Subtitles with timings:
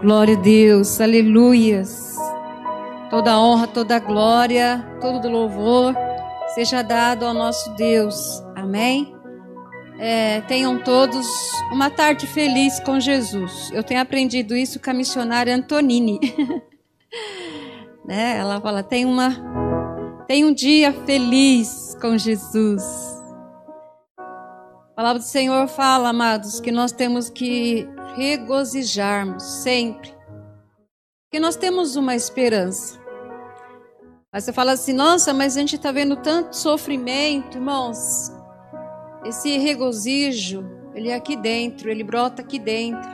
[0.00, 2.16] Glória a Deus, aleluias.
[3.10, 5.92] Toda honra, toda glória, todo louvor
[6.54, 8.40] seja dado ao nosso Deus.
[8.54, 9.12] Amém?
[9.98, 11.26] É, tenham todos
[11.72, 13.72] uma tarde feliz com Jesus.
[13.72, 16.20] Eu tenho aprendido isso com a missionária Antonini.
[18.06, 18.38] né?
[18.38, 19.36] Ela fala: tem, uma,
[20.28, 23.07] tem um dia feliz com Jesus.
[24.98, 30.12] A palavra do Senhor fala, amados, que nós temos que regozijarmos sempre.
[31.22, 32.98] Porque nós temos uma esperança.
[34.32, 38.32] Aí você fala assim, nossa, mas a gente está vendo tanto sofrimento, irmãos.
[39.24, 43.08] Esse regozijo, ele é aqui dentro, ele brota aqui dentro.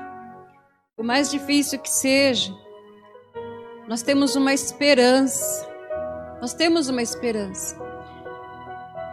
[0.96, 2.50] Por mais difícil que seja,
[3.86, 5.68] nós temos uma esperança.
[6.40, 7.76] Nós temos uma esperança.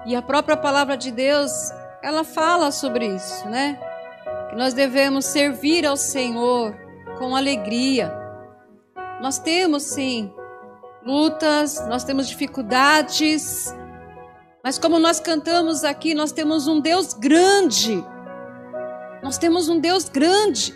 [0.06, 1.52] E a própria palavra de Deus,
[2.02, 3.80] ela fala sobre isso, né?
[4.50, 6.76] Que nós devemos servir ao Senhor
[7.18, 8.14] com alegria.
[9.22, 10.34] Nós temos sim
[11.06, 13.74] lutas, nós temos dificuldades,
[14.64, 18.04] mas como nós cantamos aqui, nós temos um Deus grande.
[19.24, 20.74] Nós temos um Deus grande.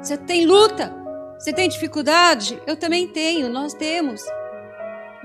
[0.00, 0.94] Você tem luta,
[1.38, 2.60] você tem dificuldade?
[2.66, 4.22] Eu também tenho, nós temos.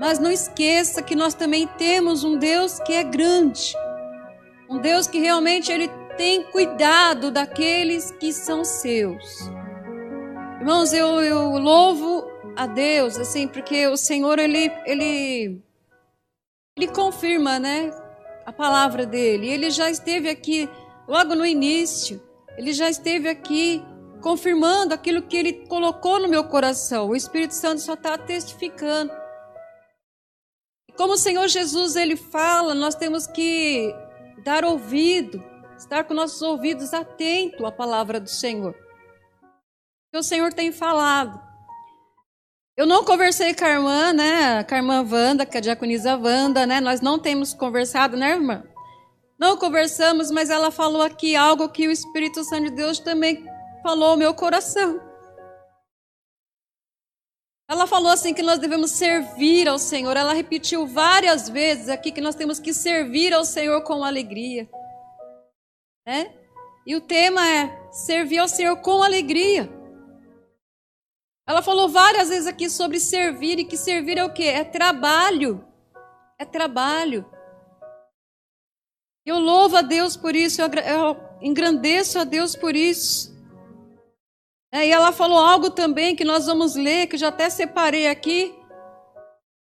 [0.00, 3.74] Mas não esqueça que nós também temos um Deus que é grande.
[4.68, 9.50] Um Deus que realmente ele tem cuidado daqueles que são seus.
[10.58, 12.24] Irmãos, eu, eu louvo
[12.56, 15.62] a Deus, assim, porque o Senhor, ele, ele,
[16.76, 17.92] ele confirma, né,
[18.44, 19.48] a palavra dele.
[19.48, 20.68] Ele já esteve aqui
[21.06, 22.22] logo no início,
[22.56, 23.84] ele já esteve aqui
[24.22, 27.08] confirmando aquilo que ele colocou no meu coração.
[27.10, 29.12] O Espírito Santo só está testificando.
[30.96, 33.94] Como o Senhor Jesus ele fala, nós temos que
[34.46, 35.42] dar ouvido,
[35.76, 38.76] estar com nossos ouvidos atentos à palavra do Senhor.
[40.12, 41.44] Que o Senhor tem falado.
[42.76, 44.62] Eu não conversei com a irmã, né?
[44.62, 46.80] Com a irmã Wanda, com a diaconisa Wanda, né?
[46.80, 48.62] Nós não temos conversado, né, irmã?
[49.36, 53.44] Não conversamos, mas ela falou aqui algo que o Espírito Santo de Deus também
[53.82, 55.00] falou ao meu coração.
[57.68, 60.16] Ela falou assim que nós devemos servir ao Senhor.
[60.16, 64.68] Ela repetiu várias vezes aqui que nós temos que servir ao Senhor com alegria.
[66.06, 66.32] Né?
[66.86, 69.68] E o tema é servir ao Senhor com alegria.
[71.44, 74.44] Ela falou várias vezes aqui sobre servir e que servir é o quê?
[74.44, 75.64] É trabalho.
[76.38, 77.28] É trabalho.
[79.24, 83.35] Eu louvo a Deus por isso, eu engrandeço a Deus por isso.
[84.76, 88.08] É, e ela falou algo também que nós vamos ler, que eu já até separei
[88.08, 88.54] aqui.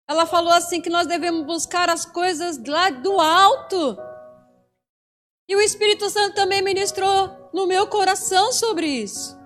[0.09, 3.97] Ela falou assim que nós devemos buscar as coisas lá do alto.
[5.48, 9.38] E o Espírito Santo também ministrou no meu coração sobre isso.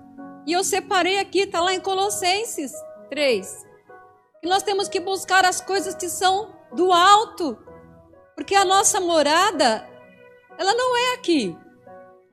[0.47, 2.73] E eu separei aqui, está lá em Colossenses
[3.11, 3.63] 3.
[4.41, 7.59] Que nós temos que buscar as coisas que são do alto.
[8.35, 9.87] Porque a nossa morada,
[10.57, 11.55] ela não é aqui.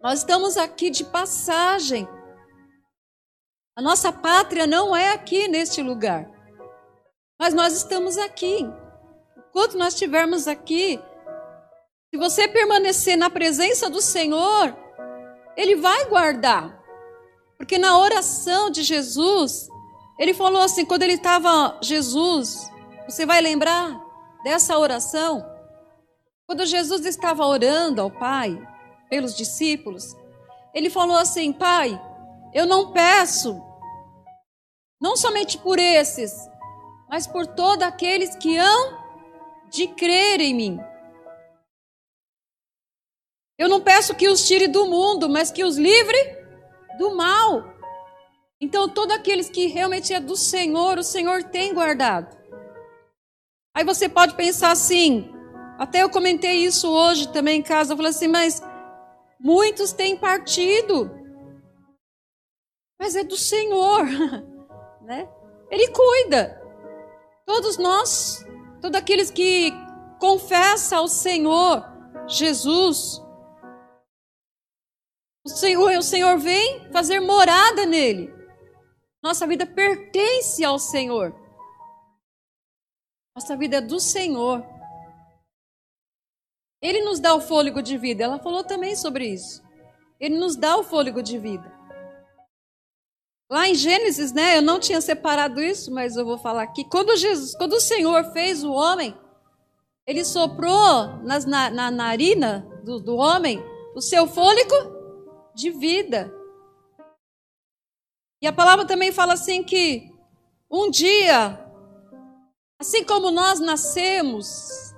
[0.02, 2.08] Nós estamos aqui de passagem.
[3.76, 6.28] A nossa pátria não é aqui neste lugar.
[7.38, 8.68] Mas nós estamos aqui.
[9.48, 11.00] Enquanto nós estivermos aqui,
[12.12, 14.76] se você permanecer na presença do Senhor,
[15.56, 16.78] Ele vai guardar.
[17.56, 19.68] Porque na oração de Jesus,
[20.18, 22.70] ele falou assim, quando ele estava Jesus,
[23.08, 23.98] você vai lembrar
[24.44, 25.44] dessa oração?
[26.46, 28.60] Quando Jesus estava orando ao Pai
[29.08, 30.14] pelos discípulos,
[30.74, 32.00] ele falou assim: Pai,
[32.52, 33.60] eu não peço,
[35.00, 36.32] não somente por esses,
[37.08, 38.98] mas por todos aqueles que hão
[39.70, 40.80] de crer em mim.
[43.58, 46.18] Eu não peço que os tire do mundo, mas que os livre
[46.98, 47.62] do mal.
[48.60, 52.36] Então, todos aqueles que realmente é do Senhor, o Senhor tem guardado.
[53.74, 55.30] Aí você pode pensar assim,
[55.78, 58.62] até eu comentei isso hoje também em casa, eu falei assim, mas
[59.38, 61.19] muitos têm partido.
[63.00, 64.04] Mas é do Senhor,
[65.00, 65.26] né?
[65.70, 66.60] Ele cuida.
[67.46, 68.44] Todos nós,
[68.82, 69.72] todos aqueles que
[70.20, 71.82] confessam ao Senhor
[72.28, 73.18] Jesus,
[75.42, 78.30] o Senhor, o Senhor vem fazer morada nele.
[79.22, 81.34] Nossa vida pertence ao Senhor.
[83.34, 84.62] Nossa vida é do Senhor.
[86.82, 88.24] Ele nos dá o fôlego de vida.
[88.24, 89.62] Ela falou também sobre isso.
[90.18, 91.79] Ele nos dá o fôlego de vida.
[93.50, 94.58] Lá em Gênesis, né?
[94.58, 96.84] Eu não tinha separado isso, mas eu vou falar aqui.
[96.84, 99.12] Quando Jesus, quando o Senhor fez o homem,
[100.06, 103.60] ele soprou nas, na, na narina do, do homem
[103.96, 104.74] o seu fôlego
[105.52, 106.32] de vida.
[108.40, 110.08] E a palavra também fala assim que
[110.70, 111.58] um dia,
[112.78, 114.94] assim como nós nascemos,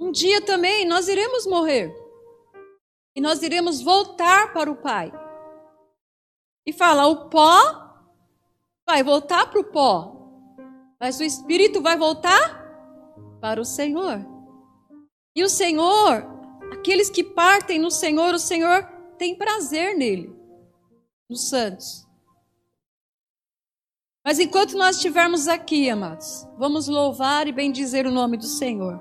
[0.00, 1.94] um dia também nós iremos morrer.
[3.14, 5.12] E nós iremos voltar para o Pai.
[6.66, 7.83] E fala: o pó
[8.86, 10.14] vai voltar para o pó,
[11.00, 12.62] mas o espírito vai voltar
[13.40, 14.24] para o Senhor.
[15.36, 16.26] E o Senhor,
[16.72, 18.84] aqueles que partem no Senhor, o Senhor
[19.18, 20.34] tem prazer nele,
[21.28, 22.06] nos santos.
[24.24, 28.98] Mas enquanto nós estivermos aqui, amados, vamos louvar e bendizer o nome do Senhor.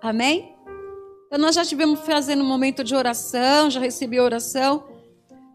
[0.00, 0.56] Amém?
[1.26, 4.84] Então nós já estivemos fazendo um momento de oração, já recebi a oração.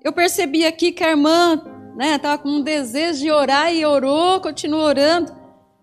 [0.04, 4.40] Eu percebi aqui que a irmã estava né, com um desejo de orar e orou,
[4.40, 5.36] continuou orando.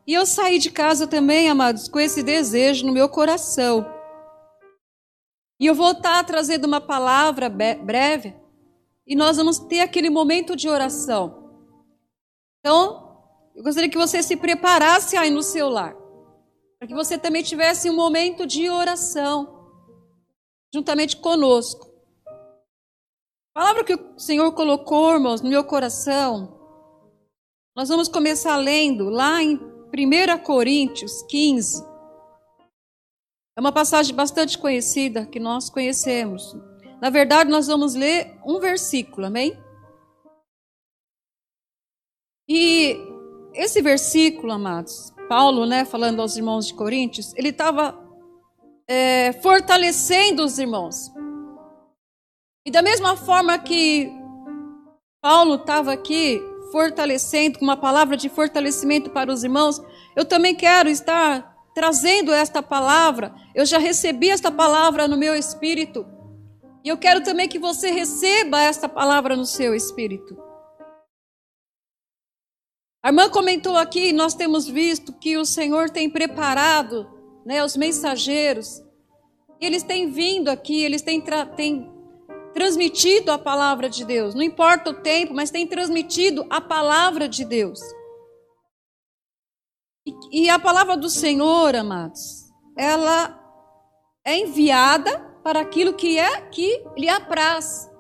[0.07, 3.87] E eu saí de casa também, amados, com esse desejo no meu coração.
[5.59, 8.35] E eu vou estar trazendo uma palavra breve
[9.07, 11.53] e nós vamos ter aquele momento de oração.
[12.61, 13.05] Então,
[13.55, 15.95] eu gostaria que você se preparasse aí no seu lar,
[16.79, 19.69] para que você também tivesse um momento de oração,
[20.73, 21.94] juntamente conosco.
[23.55, 26.59] A palavra que o Senhor colocou, irmãos, no meu coração,
[27.77, 31.85] nós vamos começar lendo lá em 1 Coríntios 15.
[33.57, 36.53] É uma passagem bastante conhecida que nós conhecemos.
[37.01, 39.57] Na verdade, nós vamos ler um versículo, amém?
[42.49, 42.97] E
[43.55, 47.97] esse versículo, amados, Paulo, né, falando aos irmãos de Coríntios, ele estava
[48.89, 51.14] é, fortalecendo os irmãos.
[52.67, 54.11] E da mesma forma que
[55.21, 56.41] Paulo estava aqui
[56.73, 59.83] fortalecendo, com uma palavra de fortalecimento para os irmãos,
[60.17, 63.35] eu também quero estar trazendo esta palavra.
[63.55, 66.07] Eu já recebi esta palavra no meu espírito.
[66.83, 70.37] E eu quero também que você receba esta palavra no seu espírito.
[73.03, 77.07] A irmã comentou aqui, nós temos visto que o Senhor tem preparado
[77.45, 78.83] né, os mensageiros.
[79.61, 81.23] Eles têm vindo aqui, eles têm,
[81.55, 81.94] têm
[82.55, 84.35] transmitido a palavra de Deus.
[84.35, 87.81] Não importa o tempo, mas têm transmitido a palavra de Deus.
[90.07, 92.45] E, e a palavra do Senhor, amados,
[92.79, 93.41] ela
[94.25, 97.91] é enviada para aquilo que é que lhe apraz.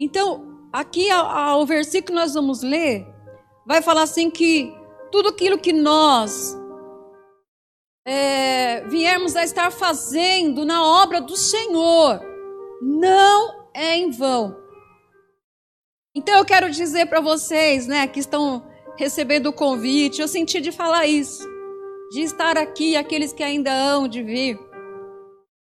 [0.00, 3.06] Então, aqui o versículo que nós vamos ler
[3.66, 4.74] vai falar assim que
[5.12, 6.56] tudo aquilo que nós
[8.06, 8.80] é,
[9.36, 12.33] a estar fazendo na obra do Senhor
[12.84, 14.62] não é em vão.
[16.14, 20.70] Então eu quero dizer para vocês, né, que estão recebendo o convite, eu senti de
[20.70, 21.42] falar isso,
[22.10, 24.58] de estar aqui, aqueles que ainda hão de vir.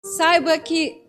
[0.05, 1.01] Saiba que,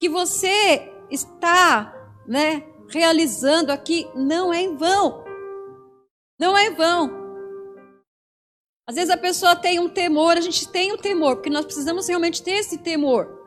[0.00, 1.92] que você está
[2.26, 5.24] né, realizando aqui não é em vão.
[6.38, 7.20] Não é em vão.
[8.88, 12.08] Às vezes a pessoa tem um temor, a gente tem um temor, porque nós precisamos
[12.08, 13.39] realmente ter esse temor.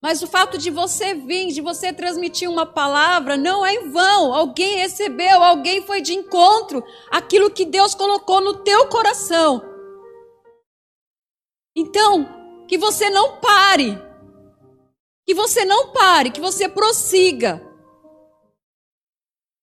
[0.00, 4.32] Mas o fato de você vir, de você transmitir uma palavra, não é em vão.
[4.32, 9.60] Alguém recebeu, alguém foi de encontro aquilo que Deus colocou no teu coração.
[11.76, 14.00] Então, que você não pare.
[15.26, 17.60] Que você não pare, que você prossiga.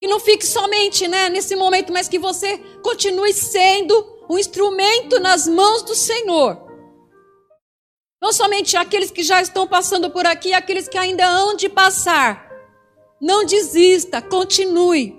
[0.01, 5.47] Que não fique somente né, nesse momento, mas que você continue sendo um instrumento nas
[5.47, 6.64] mãos do Senhor
[8.25, 12.49] não somente aqueles que já estão passando por aqui, aqueles que ainda hão de passar.
[13.21, 15.15] Não desista, continue.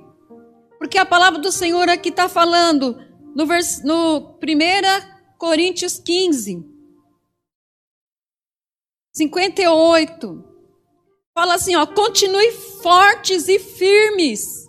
[0.77, 2.99] Porque a palavra do Senhor aqui está falando
[3.33, 6.65] no, vers, no 1 Coríntios 15,
[9.13, 10.45] 58.
[11.33, 12.51] Fala assim, ó, continue
[12.83, 14.67] fortes e firmes.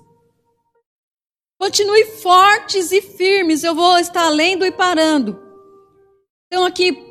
[1.59, 3.63] Continue fortes e firmes.
[3.63, 5.41] Eu vou estar lendo e parando.
[6.45, 7.06] Então aqui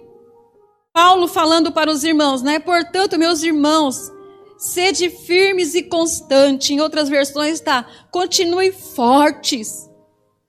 [0.96, 2.58] Paulo falando para os irmãos, né?
[2.58, 4.10] Portanto, meus irmãos,
[4.56, 6.70] sede firmes e constantes.
[6.70, 9.90] Em outras versões está, continue fortes,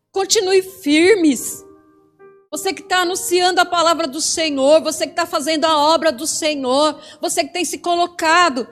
[0.09, 1.61] continue firmes.
[2.49, 6.25] Você que está anunciando a palavra do Senhor, você que está fazendo a obra do
[6.25, 8.65] Senhor, você que tem se colocado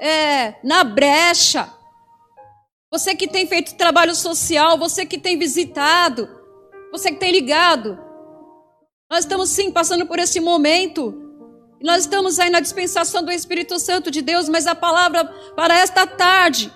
[0.00, 1.72] é, na brecha,
[2.90, 6.28] você que tem feito trabalho social, você que tem visitado,
[6.90, 8.10] você que tem ligado,
[9.10, 11.19] nós estamos sim passando por esse momento.
[11.82, 15.24] Nós estamos aí na dispensação do Espírito Santo de Deus, mas a palavra
[15.56, 16.72] para esta tarde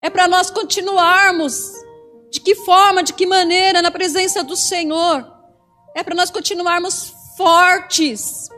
[0.00, 1.72] é para nós continuarmos.
[2.30, 5.26] De que forma, de que maneira, na presença do Senhor.
[5.94, 8.48] É para nós continuarmos fortes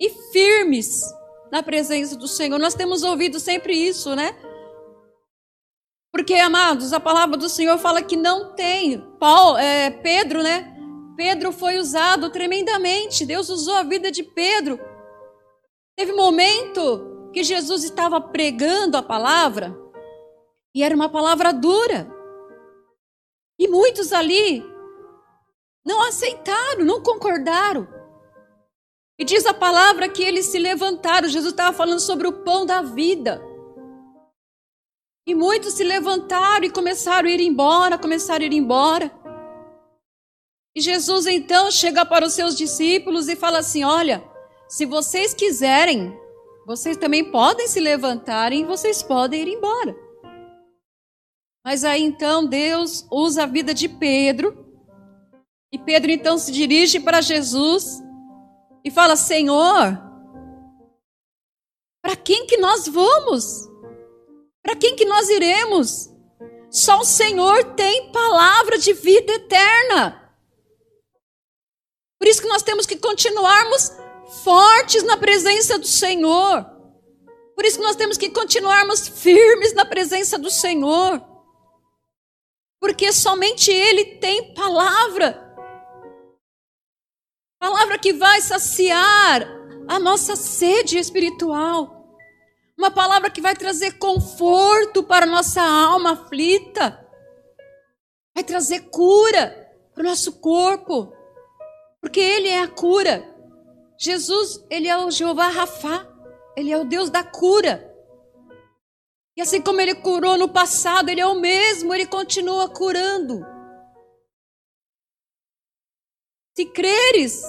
[0.00, 1.02] e firmes
[1.50, 2.58] na presença do Senhor.
[2.58, 4.34] Nós temos ouvido sempre isso, né?
[6.12, 9.00] Porque, amados, a palavra do Senhor fala que não tem.
[9.18, 10.77] Paulo, é, Pedro, né?
[11.18, 13.26] Pedro foi usado tremendamente.
[13.26, 14.78] Deus usou a vida de Pedro.
[15.96, 19.76] Teve momento que Jesus estava pregando a palavra
[20.72, 22.08] e era uma palavra dura.
[23.58, 24.64] E muitos ali
[25.84, 27.88] não aceitaram, não concordaram.
[29.18, 31.26] E diz a palavra que eles se levantaram.
[31.26, 33.42] Jesus estava falando sobre o pão da vida.
[35.26, 39.18] E muitos se levantaram e começaram a ir embora, começaram a ir embora.
[40.78, 44.22] E Jesus então chega para os seus discípulos e fala assim: Olha,
[44.68, 46.16] se vocês quiserem,
[46.64, 49.96] vocês também podem se levantar e vocês podem ir embora.
[51.64, 54.56] Mas aí então Deus usa a vida de Pedro.
[55.72, 58.00] E Pedro então se dirige para Jesus
[58.84, 60.00] e fala: Senhor,
[62.00, 63.68] para quem que nós vamos?
[64.62, 66.08] Para quem que nós iremos?
[66.70, 70.27] Só o Senhor tem palavra de vida eterna.
[72.18, 73.92] Por isso que nós temos que continuarmos
[74.42, 76.66] fortes na presença do Senhor.
[77.54, 81.20] Por isso que nós temos que continuarmos firmes na presença do Senhor.
[82.80, 85.44] Porque somente Ele tem palavra.
[87.58, 89.48] Palavra que vai saciar
[89.88, 92.16] a nossa sede espiritual.
[92.76, 97.04] Uma palavra que vai trazer conforto para a nossa alma aflita.
[98.32, 101.12] Vai trazer cura para o nosso corpo.
[102.00, 103.24] Porque Ele é a cura.
[103.98, 106.06] Jesus, Ele é o Jeová Rafá.
[106.56, 107.84] Ele é o Deus da cura.
[109.36, 113.40] E assim como Ele curou no passado, Ele é o mesmo, Ele continua curando.
[116.56, 117.40] Se creres,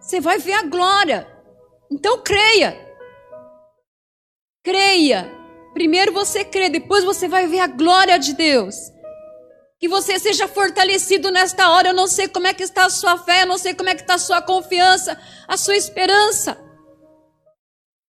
[0.00, 1.28] você vai ver a glória.
[1.90, 2.78] Então creia.
[4.62, 5.28] Creia.
[5.72, 8.76] Primeiro você crê, depois você vai ver a glória de Deus.
[9.84, 11.88] Que você seja fortalecido nesta hora.
[11.88, 13.94] Eu não sei como é que está a sua fé, eu não sei como é
[13.94, 16.56] que está a sua confiança, a sua esperança.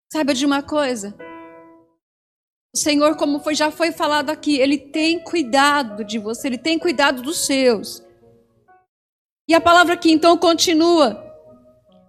[0.10, 1.14] Saiba de uma coisa.
[2.74, 6.80] O Senhor, como foi, já foi falado aqui, Ele tem cuidado de você, Ele tem
[6.80, 8.02] cuidado dos seus.
[9.46, 11.30] E a palavra aqui então continua.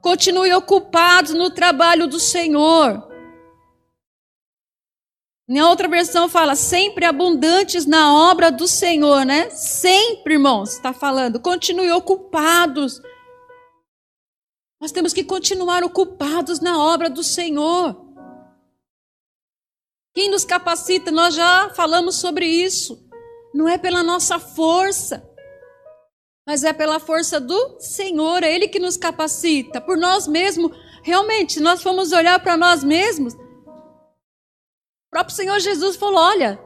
[0.00, 3.05] Continue ocupados no trabalho do Senhor.
[5.48, 9.48] Na outra versão fala sempre abundantes na obra do Senhor, né?
[9.50, 11.38] Sempre, irmãos, está falando.
[11.38, 13.00] Continue ocupados.
[14.80, 17.96] Nós temos que continuar ocupados na obra do Senhor.
[20.12, 21.12] Quem nos capacita?
[21.12, 23.06] Nós já falamos sobre isso.
[23.54, 25.26] Não é pela nossa força,
[26.46, 29.80] mas é pela força do Senhor, é Ele que nos capacita.
[29.80, 33.34] Por nós mesmos, realmente, nós formos olhar para nós mesmos,
[35.16, 36.60] próprio Senhor Jesus falou: Olha,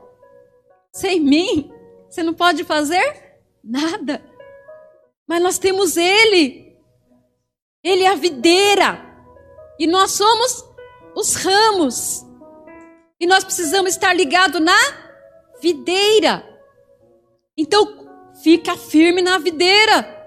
[0.92, 1.72] sem mim,
[2.08, 4.24] você não pode fazer nada.
[5.28, 6.76] Mas nós temos Ele,
[7.84, 9.00] Ele é a videira,
[9.78, 10.64] e nós somos
[11.14, 12.26] os ramos,
[13.20, 14.76] e nós precisamos estar ligados na
[15.60, 16.44] videira.
[17.56, 18.00] Então,
[18.42, 20.18] Fica firme na videira.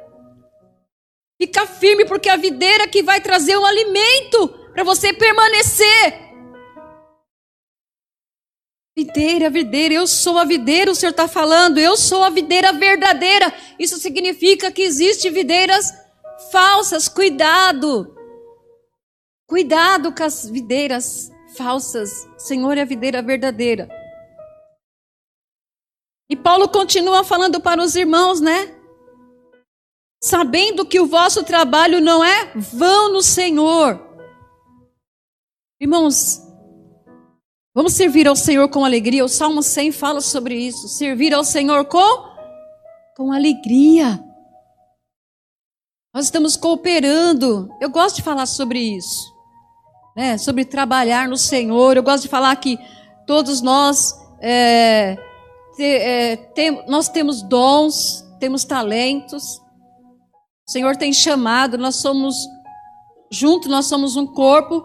[1.42, 6.23] Fica firme, porque a videira que vai trazer o alimento para você permanecer.
[8.96, 13.52] Videira, videira, eu sou a videira, o Senhor está falando, eu sou a videira verdadeira.
[13.80, 15.92] Isso significa que existem videiras
[16.52, 18.16] falsas, cuidado.
[19.48, 22.28] Cuidado com as videiras falsas.
[22.38, 23.90] Senhor é a videira verdadeira.
[26.30, 28.76] E Paulo continua falando para os irmãos, né?
[30.22, 34.00] Sabendo que o vosso trabalho não é vão no Senhor.
[35.82, 36.40] Irmãos,
[37.74, 39.25] vamos servir ao Senhor com alegria.
[39.25, 40.88] O Salmo 100 fala sobre isso.
[40.88, 42.34] Servir ao Senhor com
[43.15, 44.24] com alegria.
[46.13, 47.70] Nós estamos cooperando.
[47.80, 49.34] Eu gosto de falar sobre isso,
[50.15, 50.38] né?
[50.38, 51.98] Sobre trabalhar no Senhor.
[51.98, 52.77] Eu gosto de falar que
[53.25, 55.18] todos nós é,
[55.80, 59.60] é, tem, nós temos dons, temos talentos.
[60.68, 62.36] O Senhor tem chamado, nós somos
[63.32, 64.84] juntos, nós somos um corpo,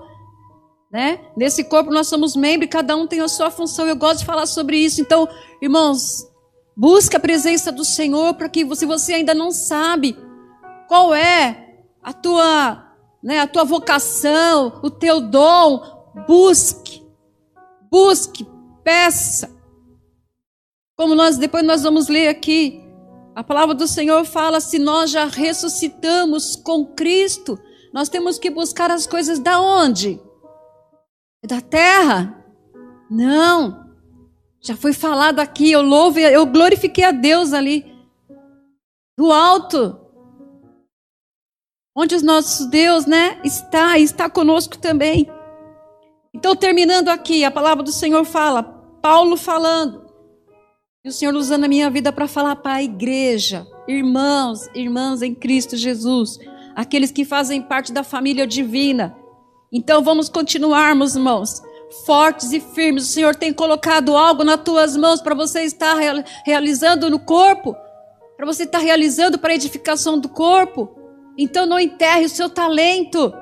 [0.90, 1.20] né?
[1.36, 3.86] Nesse corpo nós somos membros, cada um tem a sua função.
[3.86, 5.00] Eu gosto de falar sobre isso.
[5.00, 5.28] Então,
[5.60, 6.26] irmãos,
[6.76, 10.16] busca a presença do Senhor para que se você ainda não sabe
[10.88, 12.84] qual é a tua,
[13.22, 15.82] né, a tua vocação, o teu dom,
[16.26, 17.06] busque.
[17.90, 18.46] Busque,
[18.82, 19.54] peça.
[20.96, 22.82] Como nós depois nós vamos ler aqui,
[23.34, 27.58] a palavra do Senhor fala: se nós já ressuscitamos com Cristo,
[27.92, 30.20] nós temos que buscar as coisas da onde?
[31.44, 32.44] Da terra?
[33.10, 33.88] Não.
[34.60, 37.86] Já foi falado aqui, eu louvo, eu glorifiquei a Deus ali,
[39.16, 39.98] do alto.
[41.96, 45.28] Onde o nosso Deus, né, está, está conosco também.
[46.34, 48.62] Então, terminando aqui, a palavra do Senhor fala,
[49.00, 50.08] Paulo falando,
[51.04, 55.34] e o Senhor usando a minha vida para falar para a igreja, irmãos, irmãs em
[55.34, 56.38] Cristo Jesus,
[56.76, 59.16] aqueles que fazem parte da família divina.
[59.72, 61.62] Então, vamos continuarmos, irmãos,
[62.06, 63.04] fortes e firmes.
[63.04, 65.96] O Senhor tem colocado algo nas tuas mãos para você estar
[66.44, 67.76] realizando no corpo,
[68.36, 70.96] para você estar realizando para edificação do corpo.
[71.36, 73.32] Então não enterre o seu talento.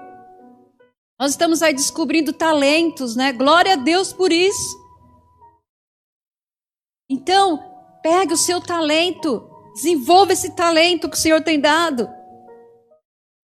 [1.18, 3.32] Nós estamos aí descobrindo talentos, né?
[3.32, 4.76] Glória a Deus por isso.
[7.08, 7.62] Então,
[8.02, 12.08] pegue o seu talento, desenvolva esse talento que o Senhor tem dado.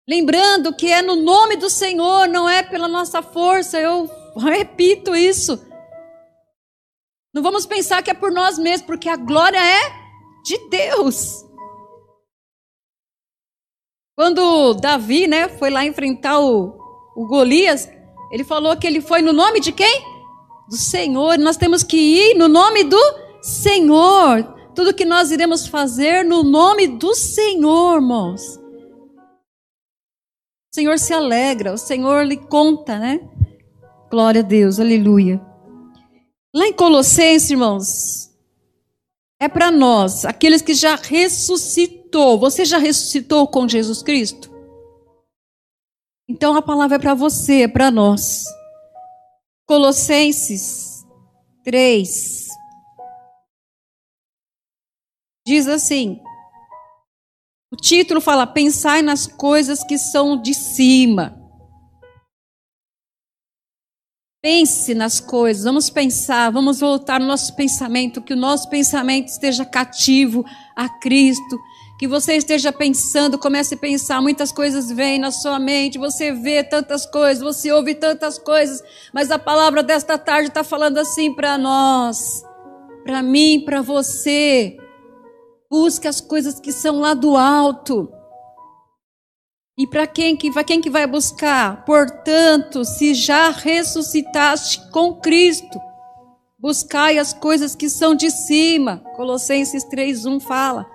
[0.10, 3.80] Lembrando que é no nome do Senhor, não é pela nossa força.
[3.80, 5.64] Eu repito isso.
[7.32, 9.82] Não vamos pensar que é por nós mesmos, porque a glória é
[10.44, 11.46] de Deus.
[14.18, 16.76] Quando Davi, né, foi lá enfrentar o,
[17.16, 17.88] o Golias,
[18.32, 20.04] ele falou que ele foi no nome de quem?
[20.68, 21.38] Do Senhor.
[21.38, 23.00] Nós temos que ir no nome do
[23.44, 24.42] Senhor.
[24.74, 28.60] Tudo que nós iremos fazer no nome do Senhor, irmãos.
[30.72, 33.20] O Senhor se alegra, o Senhor lhe conta, né?
[34.10, 35.42] Glória a Deus, aleluia.
[36.54, 38.30] Lá em Colossenses, irmãos,
[39.40, 42.40] é para nós, aqueles que já ressuscitou.
[42.40, 44.50] Você já ressuscitou com Jesus Cristo?
[46.28, 48.44] Então a palavra é para você, é para nós.
[49.66, 51.04] Colossenses
[51.64, 52.48] 3
[55.48, 56.22] diz assim:
[57.72, 61.36] o título fala: Pensai nas coisas que são de cima.
[64.42, 69.66] Pense nas coisas, vamos pensar, vamos voltar no nosso pensamento, que o nosso pensamento esteja
[69.66, 70.46] cativo
[70.78, 71.60] a Cristo,
[72.00, 76.64] que você esteja pensando, comece a pensar, muitas coisas vêm na sua mente, você vê
[76.64, 78.82] tantas coisas, você ouve tantas coisas,
[79.14, 82.42] mas a palavra desta tarde está falando assim para nós,
[83.04, 84.78] para mim, para você.
[85.70, 88.12] Busque as coisas que são lá do alto.
[89.78, 91.86] E para quem que vai quem que vai buscar?
[91.86, 95.80] Portanto, se já ressuscitaste com Cristo,
[96.58, 99.04] buscai as coisas que são de cima.
[99.16, 100.86] Colossenses 3:1 fala.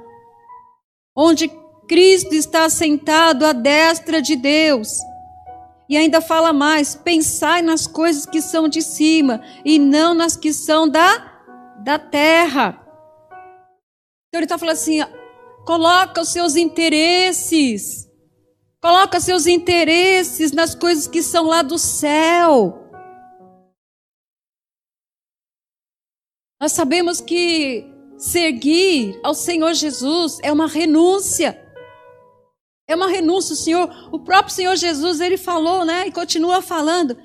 [1.17, 1.49] Onde
[1.89, 4.99] Cristo está sentado à destra de Deus.
[5.89, 10.53] E ainda fala mais: pensai nas coisas que são de cima e não nas que
[10.53, 11.33] são da
[11.83, 12.84] da terra.
[14.35, 14.99] Então ele está falando assim:
[15.64, 18.11] coloca os seus interesses,
[18.83, 22.90] coloca seus interesses nas coisas que são lá do céu.
[26.61, 31.57] Nós sabemos que seguir ao Senhor Jesus é uma renúncia.
[32.88, 37.16] É uma renúncia, o Senhor, o próprio Senhor Jesus, ele falou, né, e continua falando: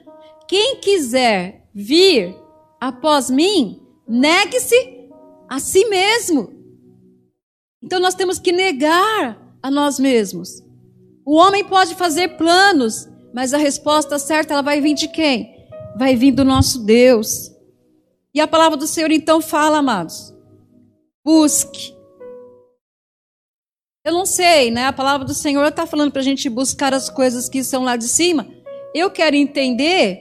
[0.48, 2.38] quem quiser vir
[2.80, 5.10] após mim, negue-se
[5.50, 6.59] a si mesmo.
[7.82, 10.63] Então nós temos que negar a nós mesmos.
[11.26, 15.56] O homem pode fazer planos, mas a resposta certa ela vai vir de quem?
[15.96, 17.52] Vai vir do nosso Deus.
[18.34, 20.34] E a palavra do Senhor então fala, amados.
[21.24, 21.94] Busque.
[24.04, 24.86] Eu não sei, né?
[24.86, 27.96] A palavra do Senhor está falando para a gente buscar as coisas que são lá
[27.96, 28.48] de cima.
[28.94, 30.20] Eu quero entender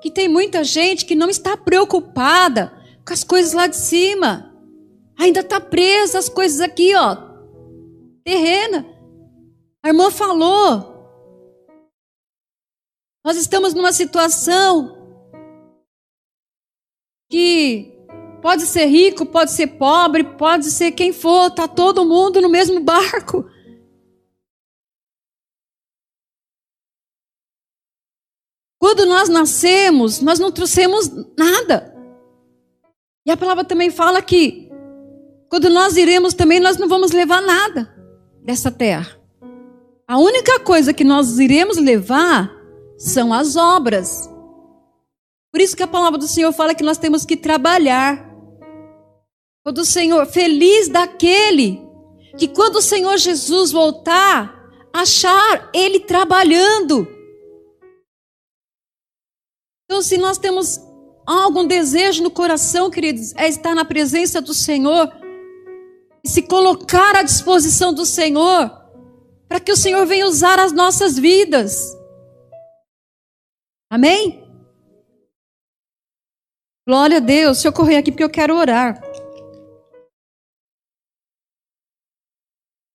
[0.00, 2.72] que tem muita gente que não está preocupada
[3.06, 4.51] com as coisas lá de cima.
[5.22, 7.16] Ainda está presa as coisas aqui, ó.
[8.24, 8.84] Terrena.
[9.80, 10.90] A irmã falou.
[13.24, 14.98] Nós estamos numa situação
[17.30, 18.04] que
[18.42, 22.80] pode ser rico, pode ser pobre, pode ser quem for, tá todo mundo no mesmo
[22.80, 23.48] barco.
[28.76, 31.08] Quando nós nascemos, nós não trouxemos
[31.38, 31.94] nada.
[33.24, 34.71] E a palavra também fala que
[35.52, 37.94] quando nós iremos também, nós não vamos levar nada
[38.42, 39.20] dessa terra.
[40.08, 42.50] A única coisa que nós iremos levar
[42.96, 44.30] são as obras.
[45.52, 48.34] Por isso que a palavra do Senhor fala que nós temos que trabalhar.
[49.62, 51.82] Quando o Senhor, feliz daquele
[52.38, 54.58] que quando o Senhor Jesus voltar,
[54.90, 57.06] achar ele trabalhando.
[59.84, 60.80] Então, se nós temos
[61.26, 65.20] algum desejo no coração, queridos, é estar na presença do Senhor,
[66.24, 68.70] se colocar à disposição do Senhor,
[69.48, 71.96] para que o Senhor venha usar as nossas vidas.
[73.90, 74.42] Amém?
[76.86, 79.00] Glória a Deus, deixa eu correr aqui porque eu quero orar.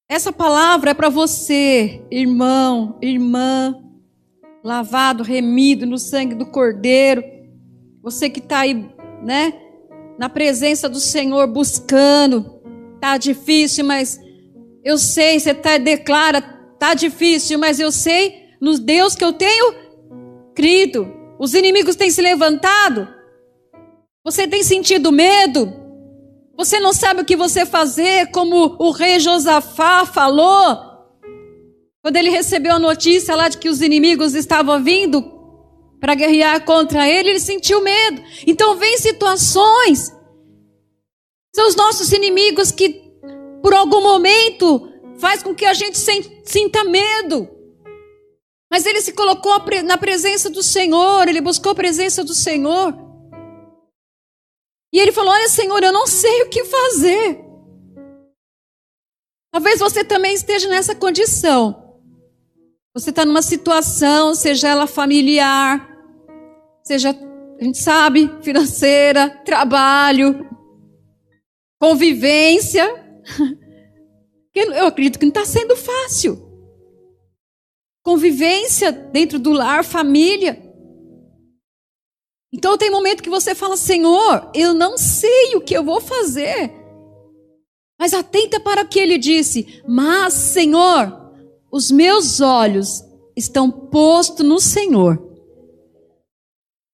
[0.10, 3.76] Essa palavra é para você, irmão, irmã,
[4.64, 7.22] lavado, remido no sangue do Cordeiro.
[8.02, 8.74] Você que está aí,
[9.22, 9.54] né,
[10.18, 12.57] na presença do Senhor, buscando.
[13.00, 14.20] Tá difícil, mas
[14.84, 15.40] eu sei.
[15.40, 16.42] Você tá, declara,
[16.80, 19.76] tá difícil, mas eu sei no Deus que eu tenho
[20.56, 21.12] crido.
[21.40, 23.08] Os inimigos têm se levantado.
[24.24, 25.74] Você tem sentido medo.
[26.58, 30.88] Você não sabe o que você fazer, como o rei Josafá falou.
[32.02, 35.24] Quando ele recebeu a notícia lá de que os inimigos estavam vindo
[36.00, 38.24] para guerrear contra ele, ele sentiu medo.
[38.48, 40.12] Então, vem situações.
[41.58, 43.02] São os nossos inimigos que,
[43.64, 47.50] por algum momento, faz com que a gente sinta medo.
[48.70, 49.52] Mas ele se colocou
[49.84, 52.94] na presença do Senhor, ele buscou a presença do Senhor.
[54.94, 57.44] E ele falou: Olha, Senhor, eu não sei o que fazer.
[59.52, 61.98] Talvez você também esteja nessa condição.
[62.94, 65.90] Você está numa situação, seja ela familiar,
[66.84, 67.18] seja,
[67.60, 70.48] a gente sabe, financeira, trabalho,
[71.80, 72.86] convivência.
[74.54, 76.46] Eu acredito que não está sendo fácil.
[78.04, 80.64] Convivência dentro do lar, família.
[82.52, 86.74] Então tem momento que você fala, Senhor, eu não sei o que eu vou fazer.
[88.00, 89.84] Mas atenta para o que ele disse.
[89.88, 91.34] Mas, Senhor,
[91.72, 93.04] os meus olhos
[93.36, 95.22] estão postos no Senhor.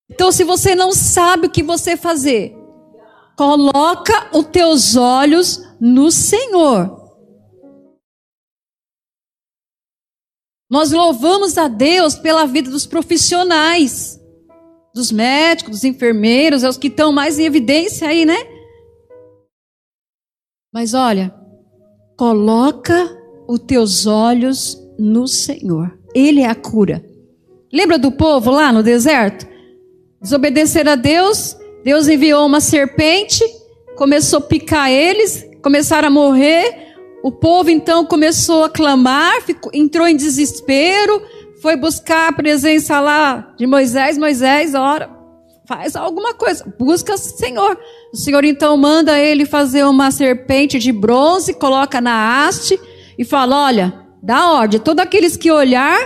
[0.09, 2.55] Então, se você não sabe o que você fazer,
[3.35, 7.01] coloca os teus olhos no Senhor.
[10.69, 14.19] Nós louvamos a Deus pela vida dos profissionais,
[14.93, 18.37] dos médicos, dos enfermeiros, é os que estão mais em evidência aí, né?
[20.73, 21.33] Mas olha,
[22.17, 23.15] coloca
[23.47, 25.99] os teus olhos no Senhor.
[26.15, 27.03] Ele é a cura.
[27.71, 29.47] Lembra do povo lá no deserto?
[30.21, 33.43] Desobedecer a Deus, Deus enviou uma serpente,
[33.95, 36.95] começou a picar eles, começaram a morrer.
[37.21, 41.21] O povo então começou a clamar, ficou, entrou em desespero,
[41.61, 44.17] foi buscar a presença lá de Moisés.
[44.17, 45.09] Moisés, ora,
[45.67, 47.77] faz alguma coisa, busca o Senhor.
[48.13, 52.79] O Senhor então manda ele fazer uma serpente de bronze, coloca na haste
[53.17, 55.97] e fala: Olha, dá ordem, todos aqueles que olhar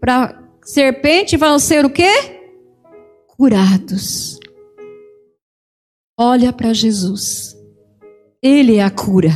[0.00, 2.10] para serpente vão ser o quê?
[3.28, 4.39] Curados.
[6.22, 7.56] Olha para Jesus.
[8.42, 9.30] Ele é a cura.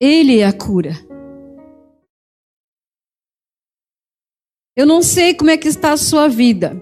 [0.00, 0.92] Ele é a cura.
[4.76, 6.80] Eu não sei como é que está a sua vida.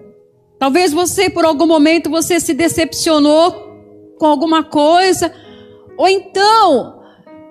[0.59, 3.53] Talvez você, por algum momento, você se decepcionou
[4.19, 5.35] com alguma coisa.
[5.97, 7.01] Ou então,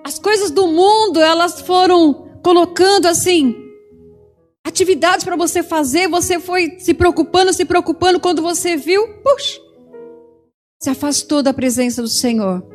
[0.04, 3.56] as coisas do mundo, elas foram colocando assim,
[4.64, 9.65] atividades para você fazer, você foi se preocupando, se preocupando, quando você viu, puxa,
[10.82, 12.66] se afastou da presença do Senhor.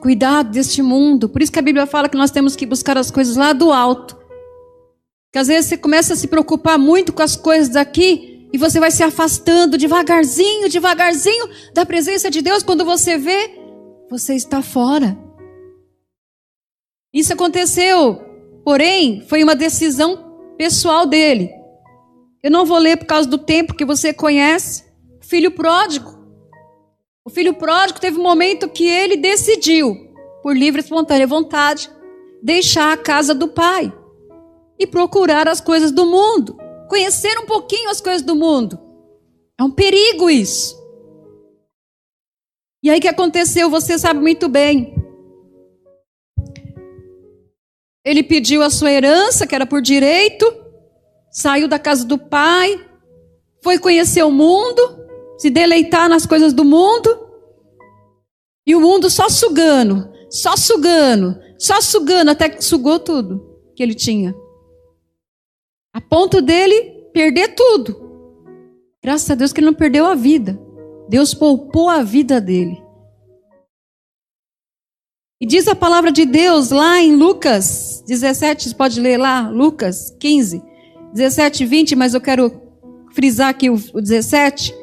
[0.00, 1.28] Cuidado deste mundo.
[1.28, 3.72] Por isso que a Bíblia fala que nós temos que buscar as coisas lá do
[3.72, 4.18] alto.
[5.32, 8.78] Que às vezes você começa a se preocupar muito com as coisas daqui e você
[8.78, 12.62] vai se afastando devagarzinho, devagarzinho da presença de Deus.
[12.62, 13.50] Quando você vê,
[14.10, 15.18] você está fora.
[17.12, 18.20] Isso aconteceu,
[18.64, 21.50] porém, foi uma decisão pessoal dele.
[22.42, 24.84] Eu não vou ler por causa do tempo que você conhece.
[25.24, 26.22] Filho pródigo.
[27.24, 29.96] O filho pródigo teve um momento que ele decidiu,
[30.42, 31.90] por livre e espontânea vontade,
[32.42, 33.92] deixar a casa do pai
[34.78, 36.58] e procurar as coisas do mundo,
[36.90, 38.78] conhecer um pouquinho as coisas do mundo.
[39.58, 40.78] É um perigo isso.
[42.82, 43.70] E aí que aconteceu?
[43.70, 44.94] Você sabe muito bem.
[48.04, 50.44] Ele pediu a sua herança, que era por direito,
[51.30, 52.78] saiu da casa do pai,
[53.62, 55.03] foi conhecer o mundo,
[55.38, 57.24] se deleitar nas coisas do mundo,
[58.66, 63.44] e o mundo só sugando, só sugando, só sugando, até que sugou tudo
[63.76, 64.34] que ele tinha.
[65.92, 68.02] A ponto dele perder tudo.
[69.02, 70.58] Graças a Deus que ele não perdeu a vida.
[71.08, 72.82] Deus poupou a vida dele.
[75.40, 80.16] E diz a palavra de Deus lá em Lucas 17, você pode ler lá, Lucas
[80.18, 80.62] 15,
[81.12, 82.62] 17 e 20, mas eu quero
[83.12, 84.74] frisar aqui o 17,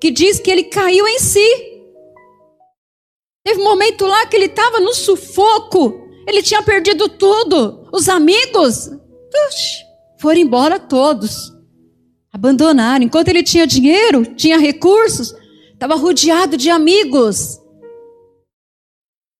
[0.00, 1.68] que diz que ele caiu em si.
[3.44, 8.90] Teve um momento lá que ele estava no sufoco, ele tinha perdido tudo, os amigos,
[10.18, 11.52] foram embora todos.
[12.32, 13.04] Abandonaram.
[13.04, 15.34] Enquanto ele tinha dinheiro, tinha recursos,
[15.72, 17.58] estava rodeado de amigos.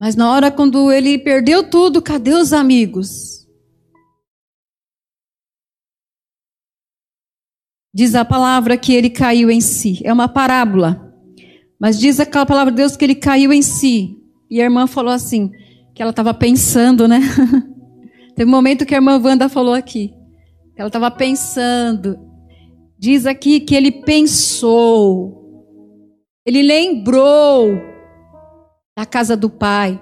[0.00, 3.37] Mas na hora quando ele perdeu tudo, cadê os amigos?
[7.94, 10.00] Diz a palavra que ele caiu em si.
[10.04, 11.12] É uma parábola.
[11.80, 14.16] Mas diz aquela palavra de Deus que ele caiu em si.
[14.50, 15.50] E a irmã falou assim,
[15.94, 17.20] que ela estava pensando, né?
[18.34, 20.12] Teve um momento que a irmã Wanda falou aqui.
[20.76, 22.18] Ela estava pensando.
[22.96, 25.38] Diz aqui que ele pensou.
[26.46, 27.80] Ele lembrou
[28.96, 30.00] da casa do pai.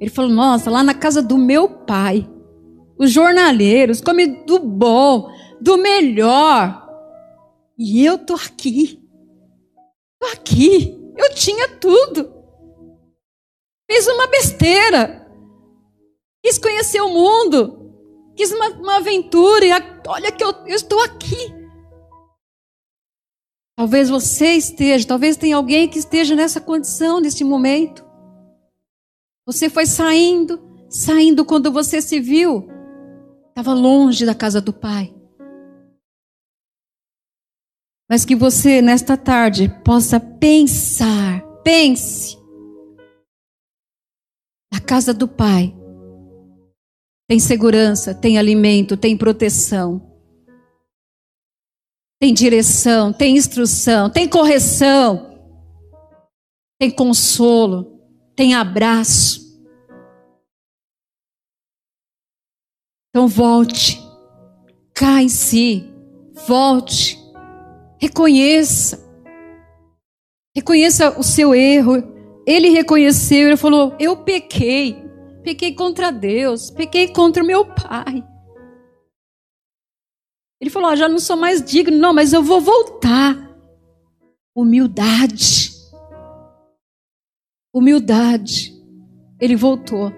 [0.00, 2.28] Ele falou: Nossa, lá na casa do meu pai,
[2.98, 5.28] os jornaleiros comem do bom,
[5.60, 6.85] do melhor.
[7.76, 9.02] E eu tô aqui.
[10.18, 10.98] Tô aqui.
[11.16, 12.32] Eu tinha tudo.
[13.90, 15.26] Fiz uma besteira.
[16.44, 17.92] Quis conhecer o mundo.
[18.34, 19.64] Quis uma, uma aventura.
[19.64, 19.70] E
[20.08, 21.54] olha que eu, eu estou aqui.
[23.76, 28.02] Talvez você esteja, talvez tenha alguém que esteja nessa condição neste momento.
[29.44, 30.58] Você foi saindo,
[30.88, 32.66] saindo quando você se viu,
[33.50, 35.14] estava longe da casa do Pai.
[38.08, 42.38] Mas que você, nesta tarde, possa pensar, pense.
[44.72, 45.74] A casa do Pai
[47.28, 50.00] tem segurança, tem alimento, tem proteção,
[52.20, 55.36] tem direção, tem instrução, tem correção,
[56.78, 58.00] tem consolo,
[58.36, 59.44] tem abraço.
[63.10, 64.00] Então volte,
[64.94, 65.92] cá em si,
[66.46, 67.25] volte.
[68.00, 69.04] Reconheça.
[70.54, 72.02] Reconheça o seu erro.
[72.46, 75.04] Ele reconheceu, ele falou: Eu pequei.
[75.42, 78.24] Pequei contra Deus, pequei contra o meu pai.
[80.60, 83.36] Ele falou: Já não sou mais digno, não, mas eu vou voltar.
[84.54, 85.72] Humildade.
[87.74, 88.74] Humildade.
[89.40, 90.10] Ele voltou.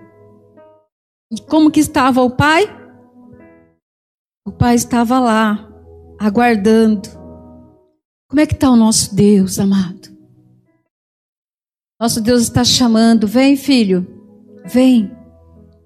[1.30, 2.64] E como que estava o pai?
[4.46, 5.68] O pai estava lá,
[6.18, 7.17] aguardando.
[8.28, 10.14] Como é que está o nosso Deus, amado?
[11.98, 13.26] Nosso Deus está chamando.
[13.26, 14.06] Vem, filho.
[14.66, 15.10] Vem.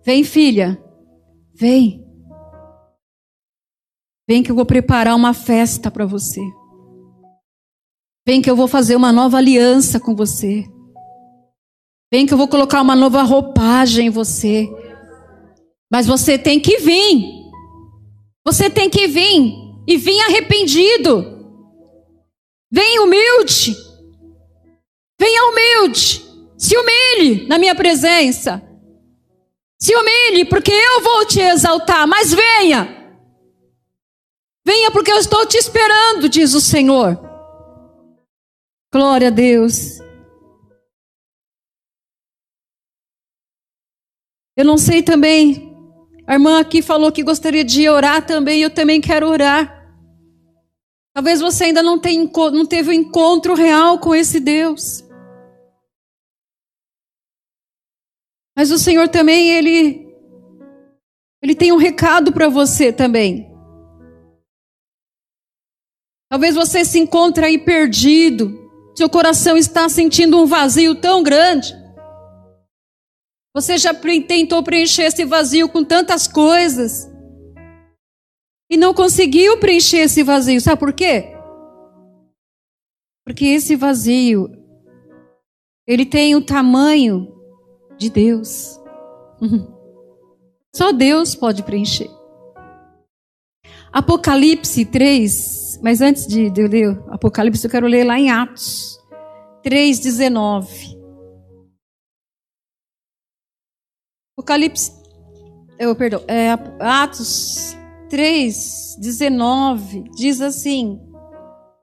[0.05, 0.83] Vem, filha.
[1.55, 2.05] Vem.
[4.29, 6.41] Vem que eu vou preparar uma festa para você.
[8.27, 10.65] Vem que eu vou fazer uma nova aliança com você.
[12.13, 14.69] Vem que eu vou colocar uma nova roupagem em você.
[15.91, 17.25] Mas você tem que vir.
[18.45, 19.55] Você tem que vir.
[19.87, 21.42] E vir arrependido.
[22.73, 23.77] Vem humilde.
[25.21, 26.25] Venha humilde.
[26.57, 28.63] Se humilhe na minha presença.
[29.79, 32.09] Se humilhe, porque eu vou te exaltar.
[32.09, 33.21] Mas venha.
[34.65, 37.21] Venha, porque eu estou te esperando, diz o Senhor.
[38.91, 39.99] Glória a Deus.
[44.57, 45.77] Eu não sei também.
[46.27, 48.63] A irmã aqui falou que gostaria de orar também.
[48.63, 49.82] Eu também quero orar.
[51.15, 55.05] Talvez você ainda não, tenha, não teve um encontro real com esse Deus.
[58.57, 60.07] Mas o Senhor também, Ele,
[61.43, 63.51] Ele tem um recado para você também.
[66.31, 68.59] Talvez você se encontre aí perdido.
[68.97, 71.75] Seu coração está sentindo um vazio tão grande.
[73.55, 77.12] Você já tentou preencher esse vazio com tantas coisas
[78.73, 80.59] e não conseguiu preencher esse vazio.
[80.59, 81.37] Sabe por quê?
[83.23, 84.49] Porque esse vazio
[85.87, 87.29] ele tem o tamanho
[87.99, 88.81] de Deus.
[90.75, 92.09] Só Deus pode preencher.
[93.93, 98.99] Apocalipse 3, mas antes de, eu ler Apocalipse, eu quero ler lá em Atos
[99.63, 100.99] 3,19.
[104.35, 104.93] Apocalipse,
[105.79, 107.77] eu, perdão, é, Atos
[108.13, 111.01] 3, 19, diz assim,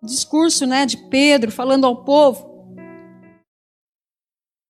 [0.04, 2.78] discurso né, de Pedro falando ao povo.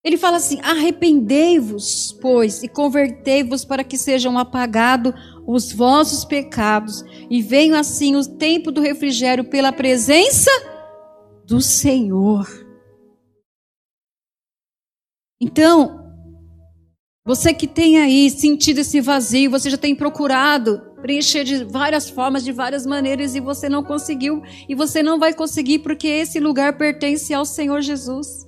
[0.01, 5.11] Ele fala assim: arrependei-vos, pois, e convertei-vos para que sejam apagados
[5.45, 10.49] os vossos pecados, e venham assim o tempo do refrigério pela presença
[11.45, 12.47] do Senhor.
[15.41, 15.99] Então,
[17.25, 22.43] você que tem aí sentido esse vazio, você já tem procurado preencher de várias formas,
[22.43, 26.77] de várias maneiras, e você não conseguiu, e você não vai conseguir, porque esse lugar
[26.77, 28.47] pertence ao Senhor Jesus.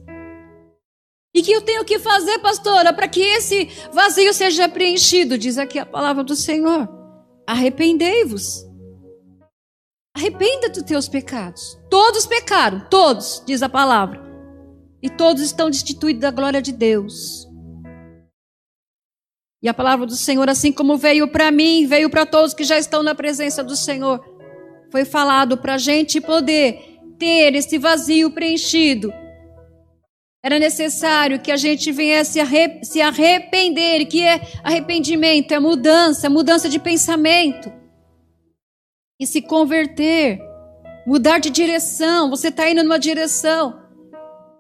[1.33, 5.37] E que eu tenho que fazer, pastora, para que esse vazio seja preenchido?
[5.37, 6.89] Diz aqui a palavra do Senhor:
[7.47, 8.65] arrependei-vos.
[10.13, 11.79] Arrependa dos teus pecados.
[11.89, 14.21] Todos pecaram, todos, diz a palavra.
[15.01, 17.47] E todos estão destituídos da glória de Deus.
[19.61, 22.79] E a palavra do Senhor, assim como veio para mim, veio para todos que já
[22.79, 24.19] estão na presença do Senhor,
[24.91, 29.13] foi falado para a gente poder ter esse vazio preenchido.
[30.43, 32.39] Era necessário que a gente viesse
[32.81, 37.71] se arrepender, que é arrependimento, é mudança, mudança de pensamento.
[39.19, 40.39] E se converter,
[41.05, 42.31] mudar de direção.
[42.31, 43.80] Você está indo numa direção.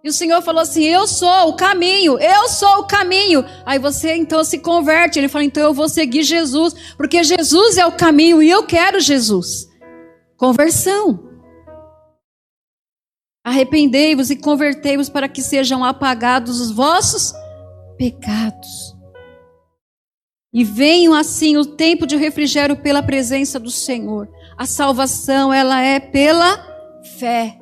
[0.03, 3.45] E o Senhor falou assim: Eu sou o caminho, eu sou o caminho.
[3.65, 5.19] Aí você então se converte.
[5.19, 8.99] Ele fala: Então eu vou seguir Jesus, porque Jesus é o caminho e eu quero
[8.99, 9.67] Jesus.
[10.37, 11.29] Conversão.
[13.43, 17.33] Arrependei-vos e convertei-vos para que sejam apagados os vossos
[17.97, 18.95] pecados.
[20.53, 24.27] E venham assim o tempo de refrigério pela presença do Senhor.
[24.57, 26.57] A salvação, ela é pela
[27.17, 27.60] fé.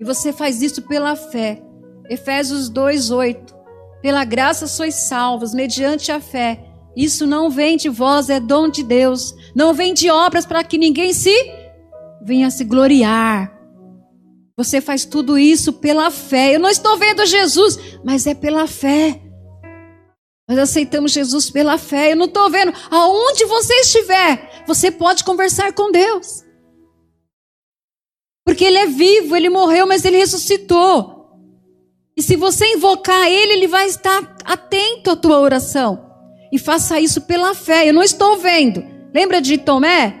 [0.00, 1.62] E você faz isso pela fé.
[2.08, 3.54] Efésios 2:8.
[4.02, 6.64] Pela graça sois salvos mediante a fé.
[6.96, 9.34] Isso não vem de vós, é dom de Deus.
[9.54, 11.32] Não vem de obras para que ninguém se
[12.22, 13.52] venha se gloriar.
[14.56, 16.54] Você faz tudo isso pela fé.
[16.54, 19.20] Eu não estou vendo Jesus, mas é pela fé.
[20.48, 22.12] Nós aceitamos Jesus pela fé.
[22.12, 22.72] Eu não estou vendo.
[22.90, 26.42] Aonde você estiver, você pode conversar com Deus.
[28.44, 31.20] Porque ele é vivo, ele morreu, mas ele ressuscitou.
[32.16, 36.10] E se você invocar ele, ele vai estar atento à tua oração.
[36.52, 37.88] E faça isso pela fé.
[37.88, 38.84] Eu não estou vendo.
[39.14, 40.20] Lembra de Tomé?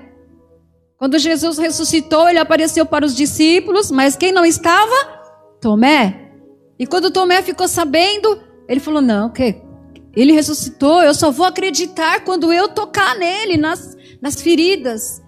[0.96, 4.94] Quando Jesus ressuscitou, ele apareceu para os discípulos, mas quem não estava?
[5.60, 6.30] Tomé.
[6.78, 9.56] E quando Tomé ficou sabendo, ele falou: Não, que
[10.14, 15.22] ele ressuscitou, eu só vou acreditar quando eu tocar nele, nas, nas feridas.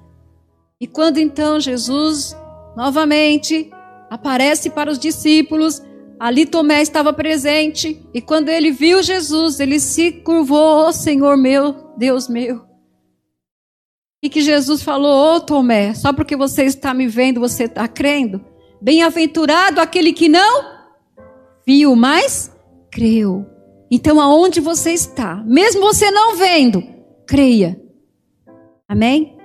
[0.81, 2.37] E quando então Jesus
[2.77, 3.71] novamente
[4.11, 5.83] aparece para os discípulos.
[6.19, 11.93] Ali Tomé estava presente e quando ele viu Jesus, ele se curvou, oh, Senhor meu,
[11.97, 12.73] Deus meu.
[14.23, 17.89] E que Jesus falou: Ô oh, Tomé, só porque você está me vendo, você está
[17.89, 18.45] crendo?
[18.81, 20.65] Bem-aventurado aquele que não
[21.67, 22.53] viu, mas
[22.91, 23.47] creu.
[23.91, 26.83] Então, aonde você está, mesmo você não vendo,
[27.27, 27.81] creia.
[28.89, 29.37] Amém?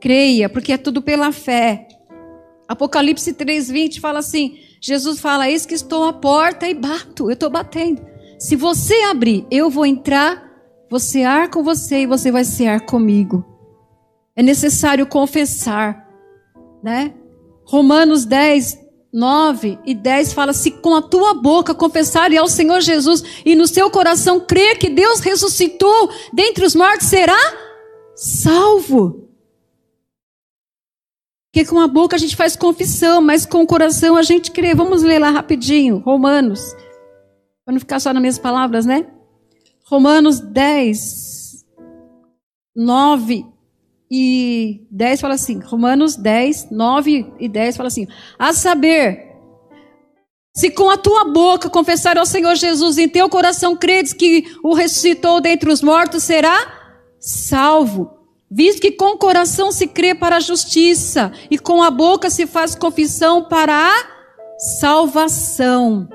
[0.00, 1.86] Creia, porque é tudo pela fé.
[2.72, 7.50] Apocalipse 3:20 fala assim: Jesus fala: Eis que estou à porta e bato, eu estou
[7.50, 8.02] batendo.
[8.38, 10.42] Se você abrir, eu vou entrar,
[10.90, 13.44] vou cear com você e você vai cear comigo.
[14.34, 16.08] É necessário confessar,
[16.82, 17.12] né?
[17.66, 18.78] Romanos 10,
[19.12, 23.66] 9 e 10 fala: Se com a tua boca confessar ao Senhor Jesus e no
[23.66, 27.38] seu coração crer que Deus ressuscitou dentre os mortos, será
[28.16, 29.21] salvo.
[31.52, 34.74] Porque com a boca a gente faz confissão, mas com o coração a gente crê.
[34.74, 36.74] Vamos ler lá rapidinho, Romanos.
[37.62, 39.06] Para não ficar só nas minhas palavras, né?
[39.84, 41.66] Romanos 10,
[42.74, 43.44] 9
[44.10, 45.60] e 10 fala assim.
[45.60, 48.08] Romanos 10, 9 e 10 fala assim.
[48.38, 49.36] A saber,
[50.56, 54.72] se com a tua boca confessar ao Senhor Jesus, em teu coração credes que o
[54.72, 56.56] ressuscitou dentre os mortos, será
[57.20, 58.21] salvo.
[58.54, 62.46] Visto que com o coração se crê para a justiça e com a boca se
[62.46, 66.06] faz confissão para a salvação.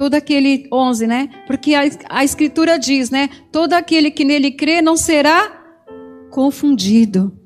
[0.00, 1.28] Todo aquele 11, né?
[1.46, 3.28] Porque a, a escritura diz, né?
[3.52, 5.84] Todo aquele que nele crê não será
[6.30, 7.38] confundido.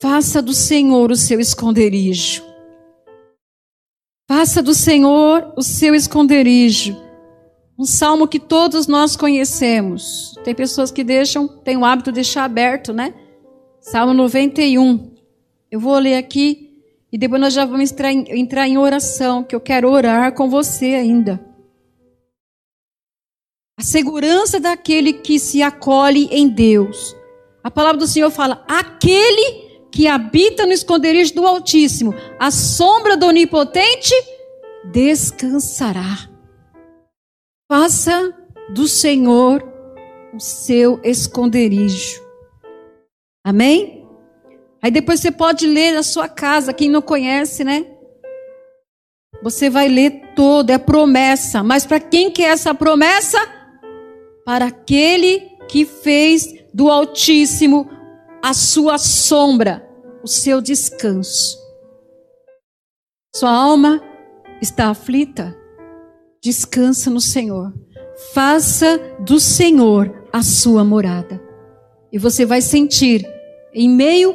[0.00, 2.42] Faça do Senhor o seu esconderijo.
[4.26, 7.05] Faça do Senhor o seu esconderijo.
[7.78, 10.34] Um salmo que todos nós conhecemos.
[10.42, 13.14] Tem pessoas que deixam, tem o hábito de deixar aberto, né?
[13.80, 15.12] Salmo 91.
[15.70, 19.54] Eu vou ler aqui e depois nós já vamos entrar em, entrar em oração, que
[19.54, 21.44] eu quero orar com você ainda.
[23.78, 27.14] A segurança daquele que se acolhe em Deus.
[27.62, 33.26] A palavra do Senhor fala: aquele que habita no esconderijo do Altíssimo, a sombra do
[33.26, 34.14] Onipotente
[34.84, 36.35] descansará.
[37.68, 38.32] Faça
[38.72, 39.60] do Senhor
[40.32, 42.22] o seu esconderijo.
[43.44, 44.06] Amém?
[44.80, 47.84] Aí depois você pode ler na sua casa, quem não conhece, né?
[49.42, 51.62] Você vai ler todo, é promessa.
[51.62, 53.38] Mas para quem que é essa promessa?
[54.44, 57.90] Para aquele que fez do Altíssimo
[58.42, 59.84] a sua sombra,
[60.22, 61.58] o seu descanso.
[63.34, 64.00] Sua alma
[64.62, 65.65] está aflita?
[66.46, 67.74] Descansa no Senhor.
[68.32, 71.42] Faça do Senhor a sua morada.
[72.12, 73.28] E você vai sentir,
[73.74, 74.32] em meio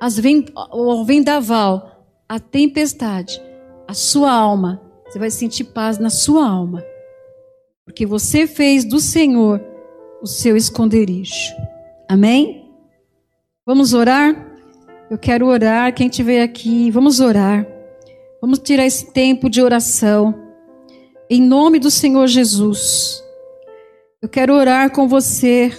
[0.00, 0.20] as
[0.72, 3.40] o vendaval, a tempestade,
[3.86, 6.84] a sua alma, você vai sentir paz na sua alma.
[7.84, 9.64] Porque você fez do Senhor
[10.20, 11.54] o seu esconderijo.
[12.08, 12.68] Amém?
[13.64, 14.34] Vamos orar?
[15.08, 15.94] Eu quero orar.
[15.94, 17.64] Quem estiver aqui, vamos orar.
[18.40, 20.49] Vamos tirar esse tempo de oração.
[21.32, 23.22] Em nome do Senhor Jesus.
[24.20, 25.70] Eu quero orar com você.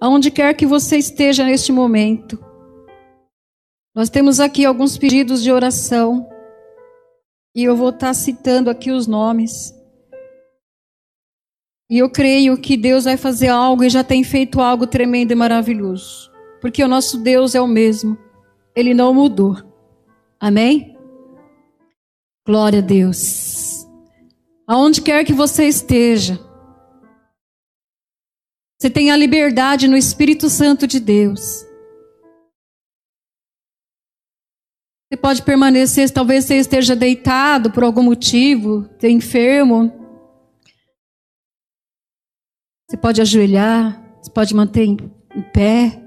[0.00, 2.42] Aonde quer que você esteja neste momento.
[3.94, 6.26] Nós temos aqui alguns pedidos de oração.
[7.54, 9.74] E eu vou estar citando aqui os nomes.
[11.90, 15.34] E eu creio que Deus vai fazer algo e já tem feito algo tremendo e
[15.34, 16.32] maravilhoso.
[16.58, 18.16] Porque o nosso Deus é o mesmo.
[18.74, 19.58] Ele não mudou.
[20.40, 20.96] Amém?
[22.46, 23.67] Glória a Deus.
[24.68, 26.38] Aonde quer que você esteja,
[28.78, 31.66] você tem a liberdade no Espírito Santo de Deus.
[35.10, 39.90] Você pode permanecer, talvez você esteja deitado por algum motivo, esteja enfermo.
[42.86, 44.96] Você pode ajoelhar, você pode manter em
[45.50, 45.98] pé.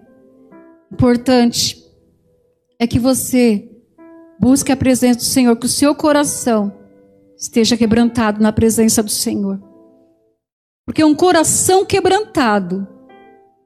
[0.91, 1.84] Importante
[2.78, 3.68] é que você
[4.39, 6.81] busque a presença do Senhor, que o seu coração
[7.42, 9.60] esteja quebrantado na presença do Senhor.
[10.86, 12.88] Porque um coração quebrantado,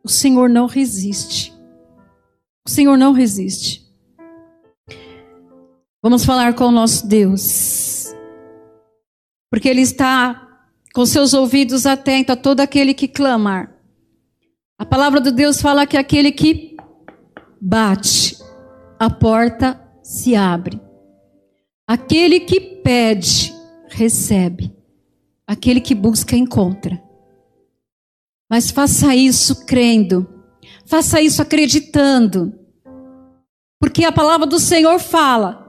[0.02, 1.54] o Senhor não resiste.
[2.66, 3.86] O Senhor não resiste.
[6.02, 8.14] Vamos falar com o nosso Deus.
[9.52, 10.42] Porque Ele está
[10.94, 13.76] com seus ouvidos atentos a todo aquele que clamar.
[14.80, 16.78] A palavra de Deus fala que aquele que
[17.60, 18.38] bate,
[19.00, 20.80] a porta se abre.
[21.88, 23.55] Aquele que pede,
[23.96, 24.76] recebe.
[25.48, 27.02] Aquele que busca, encontra.
[28.50, 30.28] Mas faça isso crendo.
[30.86, 32.54] Faça isso acreditando.
[33.80, 35.66] Porque a palavra do Senhor fala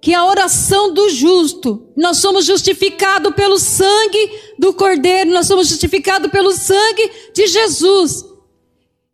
[0.00, 6.30] que a oração do justo, nós somos justificados pelo sangue do Cordeiro, nós somos justificados
[6.30, 8.24] pelo sangue de Jesus.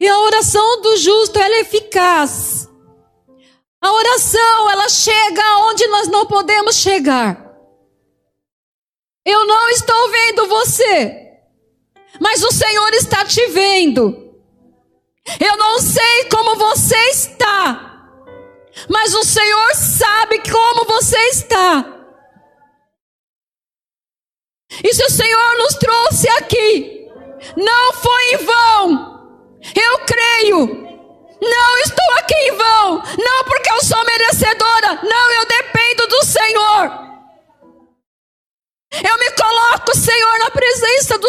[0.01, 2.69] E a oração do justo ela é eficaz.
[3.81, 7.46] A oração ela chega onde nós não podemos chegar.
[9.27, 11.33] Eu não estou vendo você,
[12.21, 14.25] mas o Senhor está te vendo.
[15.41, 18.09] Eu não sei como você está,
[18.89, 21.93] mas o Senhor sabe como você está.
[24.85, 27.09] E se o Senhor nos trouxe aqui,
[27.57, 29.17] não foi em vão.
[29.75, 30.87] Eu creio.
[31.41, 33.03] Não estou aqui em vão.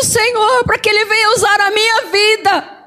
[0.08, 2.78] Senhor, para que Ele venha usar a minha vida.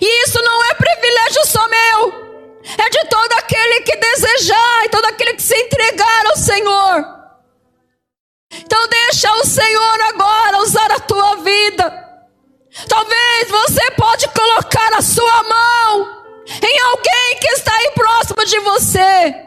[0.00, 5.04] E isso não é privilégio só meu, é de todo aquele que desejar e todo
[5.06, 7.14] aquele que se entregar ao Senhor.
[8.52, 12.04] Então, deixa o Senhor agora usar a tua vida.
[12.88, 16.24] Talvez você pode colocar a sua mão
[16.62, 19.44] em alguém que está aí próximo de você.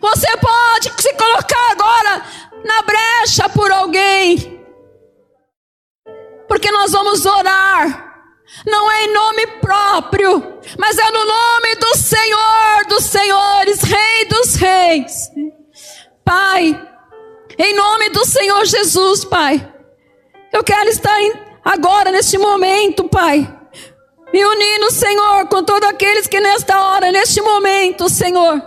[0.00, 2.24] Você pode se colocar agora
[2.64, 4.60] na brecha por alguém.
[6.48, 8.08] Porque nós vamos orar.
[8.66, 14.54] Não é em nome próprio, mas é no nome do Senhor dos Senhores, Rei dos
[14.56, 15.30] Reis.
[16.24, 16.88] Pai,
[17.56, 19.72] em nome do Senhor Jesus, Pai,
[20.52, 21.32] eu quero estar em
[21.64, 23.56] agora, neste momento, Pai.
[24.32, 28.60] Me unindo, Senhor, com todos aqueles que nesta hora, neste momento, Senhor,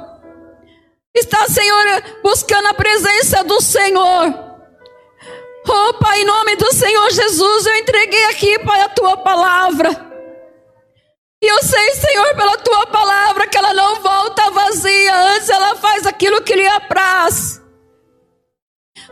[1.13, 1.85] está, Senhor,
[2.23, 4.53] buscando a presença do Senhor.
[5.67, 9.89] Oh, Pai, em nome do Senhor Jesus, eu entreguei aqui, Pai, a tua palavra.
[11.41, 16.05] E eu sei, Senhor, pela tua palavra, que ela não volta vazia, antes ela faz
[16.05, 17.61] aquilo que lhe apraz.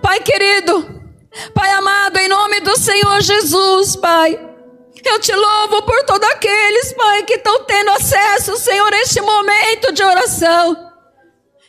[0.02, 1.02] Pai querido,
[1.54, 4.40] Pai amado, em nome do Senhor Jesus, Pai.
[5.04, 9.92] Eu te louvo por todos aqueles, Pai, que estão tendo acesso, Senhor, a este momento
[9.92, 10.91] de oração.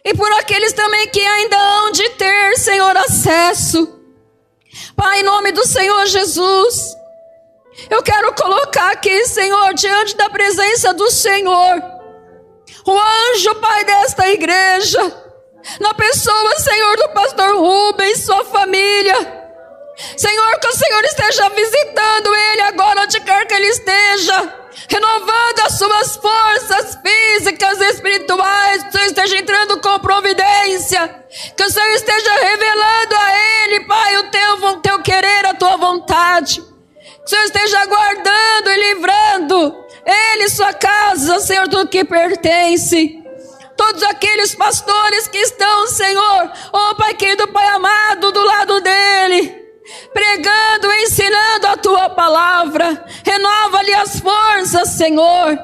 [0.04, 4.00] E por aqueles também que ainda hão de ter, Senhor, acesso.
[4.96, 6.96] Pai, em nome do Senhor Jesus.
[7.88, 11.82] Eu quero colocar aqui, Senhor, diante da presença do Senhor,
[12.86, 15.00] o anjo, Pai, desta igreja,
[15.80, 19.42] na pessoa, Senhor, do pastor Rubens, sua família.
[20.16, 24.54] Senhor, que o Senhor esteja visitando ele agora, onde quer que ele esteja,
[24.88, 31.24] renovando as suas forças físicas e espirituais, que o Senhor esteja entrando com providência,
[31.56, 36.60] que o Senhor esteja revelando a ele, Pai, o teu, teu querer, a tua vontade,
[36.60, 43.22] que o Senhor esteja guardando e livrando Ele, sua casa, Senhor, tudo que pertence.
[43.76, 49.61] Todos aqueles pastores que estão, Senhor, oh Pai querido, Pai amado, do lado dele,
[50.12, 55.58] pregando, ensinando a tua palavra, renova-lhe as forças, Senhor.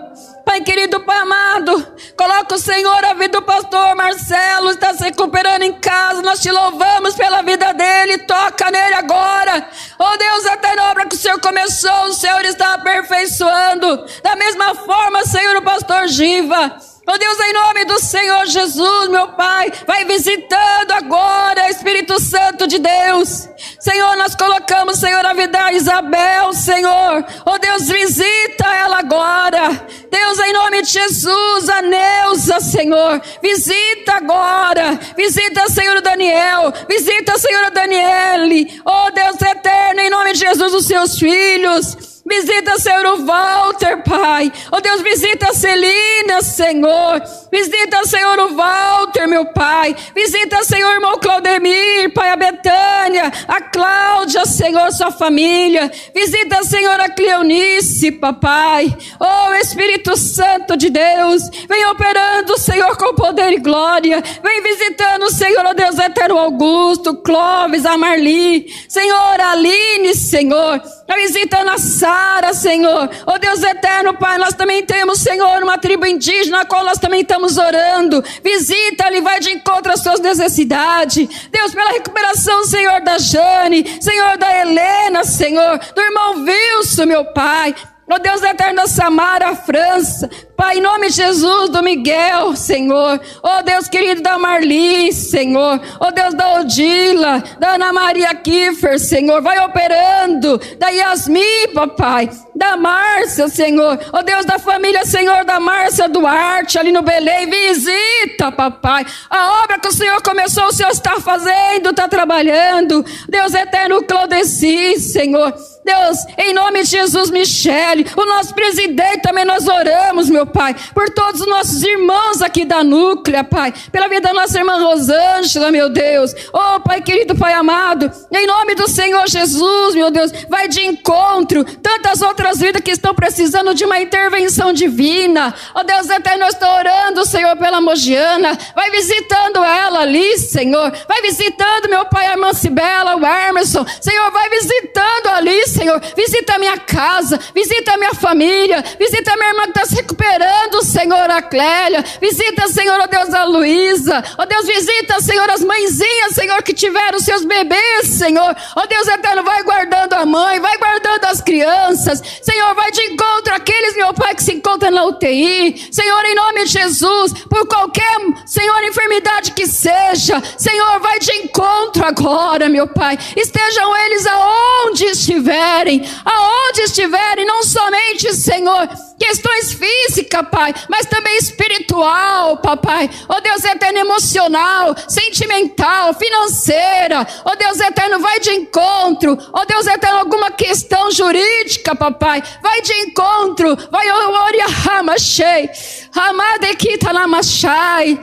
[0.45, 5.63] Pai querido, Pai amado, coloca o Senhor a vida do pastor Marcelo, está se recuperando
[5.63, 9.69] em casa, nós te louvamos pela vida dele, toca nele agora.
[9.99, 14.07] Oh Deus, até na obra que o Senhor começou, o Senhor está aperfeiçoando.
[14.23, 16.79] Da mesma forma, Senhor, o pastor Giva.
[17.11, 22.79] Oh Deus, em nome do Senhor Jesus, meu Pai, vai visitando agora, Espírito Santo de
[22.79, 23.49] Deus.
[23.81, 27.25] Senhor, nós colocamos, Senhor, a vida da Isabel, Senhor.
[27.47, 29.87] Oh Deus, visita ela agora.
[30.11, 33.23] Deus, em nome de Jesus, a Neuza, Senhor.
[33.41, 35.01] Visita agora.
[35.17, 36.75] Visita, Senhor, Daniel.
[36.87, 38.83] Visita, Senhor, a Daniele.
[38.85, 42.18] Oh Deus eterno, em nome de Jesus, os seus filhos.
[42.29, 44.53] Visita, Senhor, o Walter, Pai.
[44.71, 47.23] Oh Deus, visita a Celina, Senhor.
[47.51, 49.95] Visita, Senhor, o Walter, meu Pai.
[50.15, 55.91] Visita, Senhor, irmão Claudemir, Pai, a Betânia, a Cláudia, Senhor, sua família.
[56.15, 58.95] Visita, Senhor, a Cleonice, papai.
[59.19, 64.23] Oh Espírito Santo de Deus, vem operando, Senhor, com poder e glória.
[64.43, 68.67] Vem visitando, Senhor, oh Deus eterno Augusto, Clóvis, a Marli.
[68.89, 70.83] Senhor, Aline, Senhor.
[71.07, 73.09] Vem visitando a Sara, Senhor.
[73.27, 77.23] Oh Deus eterno, Pai, nós também temos, Senhor, uma tribo indígena, a qual nós também
[77.23, 78.25] estamos estamos orando.
[78.43, 81.49] Visita-lhe, vai de encontro às suas necessidades.
[81.51, 87.75] Deus, pela recuperação, Senhor, da Jane, Senhor, da Helena, Senhor, do irmão Wilson, meu Pai.
[88.11, 90.31] Oh Deus da Samara, França.
[90.57, 93.21] Pai, em nome de Jesus, do Miguel, Senhor.
[93.43, 95.79] Oh Deus querido da Marli, Senhor.
[96.01, 99.43] Oh Deus da Odila, da Ana Maria Kiefer, Senhor.
[99.43, 100.59] Vai operando.
[100.79, 102.31] Da Yasmin, papai.
[102.59, 104.01] Da Márcia, Senhor.
[104.13, 107.49] Oh Deus da família, Senhor, da Márcia Duarte, ali no Belém.
[107.49, 109.07] Visita, papai.
[109.31, 113.05] A obra que o Senhor começou, o Senhor está fazendo, está trabalhando.
[113.29, 115.55] Deus eterno, Claudeci, Senhor.
[115.85, 121.09] Deus, em nome de Jesus, Michele, o nosso presidente também nós oramos, meu Pai, por
[121.09, 125.89] todos os nossos irmãos aqui da Núclea, Pai, pela vida da nossa irmã Rosângela, meu
[125.89, 126.35] Deus.
[126.53, 131.65] Oh, Pai querido, Pai amado, em nome do Senhor Jesus, meu Deus, vai de encontro
[131.65, 135.55] tantas outras vidas que estão precisando de uma intervenção divina.
[135.75, 141.21] Oh, Deus eterno, eu estou orando, Senhor, pela Mogiana, vai visitando ela ali, Senhor, vai
[141.21, 146.59] visitando meu Pai, a irmã Cibela, o Emerson, Senhor, vai visitando ali, Senhor, visita a
[146.59, 151.31] minha casa, visita a minha família, visita a minha irmã que está se recuperando Senhor,
[151.31, 152.05] a Clélia.
[152.21, 154.25] Visita, Senhor, ó Deus, a Luísa.
[154.37, 158.57] Ó Deus, visita, Senhor, as mãezinhas, Senhor, que tiveram seus bebês, Senhor.
[158.77, 162.38] Ó Deus eterno, vai guardando a mãe, vai guardando as crianças.
[162.43, 165.89] Senhor, vai de encontro àqueles, meu Pai, que se encontram na UTI.
[165.91, 168.17] Senhor, em nome de Jesus, por qualquer,
[168.47, 170.43] Senhor, enfermidade que seja.
[170.57, 173.19] Senhor, vai de encontro agora, meu Pai.
[173.37, 182.59] Estejam eles aonde estiverem, aonde estiverem, não somente, Senhor, questões físicas, Pai, mas também espiritual,
[182.59, 183.11] papai.
[183.29, 187.27] Oh Deus eterno, emocional, sentimental, financeira.
[187.45, 189.37] Oh Deus eterno, vai de encontro.
[189.53, 192.43] Oh Deus eterno, alguma questão jurídica, papai.
[192.63, 193.77] Vai de encontro.
[193.91, 195.69] Vai, Oria Hamashei.
[196.15, 198.19] Hamadekita Namashai.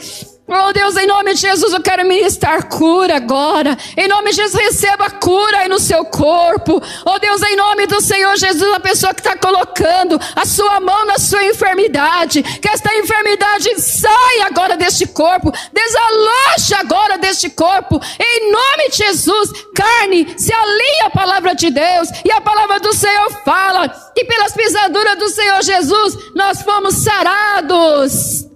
[0.48, 3.76] Oh Deus, em nome de Jesus, eu quero ministrar cura agora.
[3.98, 6.80] Em nome de Jesus, receba cura aí no seu corpo.
[7.04, 11.04] Oh Deus, em nome do Senhor Jesus, a pessoa que está colocando a sua mão
[11.08, 18.00] na sua enfermidade, que esta enfermidade saia agora deste corpo, desaloje agora deste corpo.
[18.20, 22.94] Em nome de Jesus, carne, se alinha a palavra de Deus e a palavra do
[22.94, 28.55] Senhor fala que pelas pisaduras do Senhor Jesus nós fomos sarados.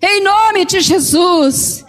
[0.00, 1.84] Em nome de Jesus.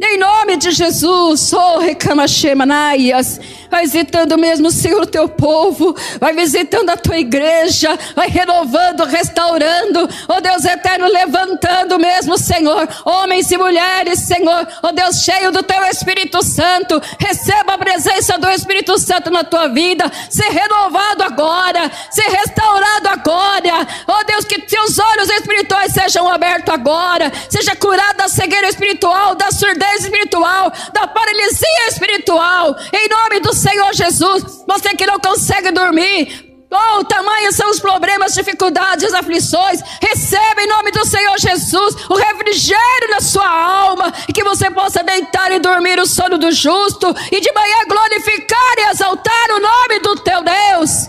[0.00, 3.40] Em nome de Jesus, oh, recamachemanaias.
[3.68, 5.94] Vai visitando mesmo, Senhor, o teu povo.
[6.20, 7.98] Vai visitando a tua igreja.
[8.14, 10.08] Vai renovando, restaurando.
[10.28, 12.88] Oh Deus eterno, levantando mesmo, Senhor.
[13.04, 14.68] Homens e mulheres, Senhor.
[14.84, 17.02] Oh Deus, cheio do teu Espírito Santo.
[17.18, 20.10] Receba a presença do Espírito Santo na tua vida.
[20.30, 21.90] Ser renovado agora.
[22.08, 23.86] Ser restaurado agora.
[24.06, 27.32] Oh Deus, que teus olhos espirituais sejam abertos agora.
[27.50, 32.76] Seja curado da cegueira espiritual, da surdez espiritual, da paralisia espiritual.
[32.92, 34.64] Em nome do Senhor Jesus.
[34.66, 39.80] Você que não consegue dormir, Oh, tamanhos são os problemas, dificuldades, aflições.
[40.02, 45.02] Receba em nome do Senhor Jesus o refrigério na sua alma e que você possa
[45.02, 49.98] deitar e dormir o sono do justo e de manhã glorificar e exaltar o nome
[50.00, 51.08] do teu Deus.